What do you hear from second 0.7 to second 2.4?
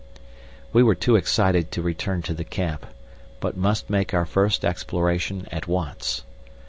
We were too excited to return to